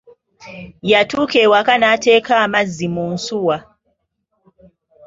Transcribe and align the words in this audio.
Yatuuka 0.91 1.35
e 1.45 1.47
waka 1.53 1.73
n'ateeka 1.79 2.31
amazzi 2.45 2.87
mu 2.93 3.05
nsuwa. 3.13 3.57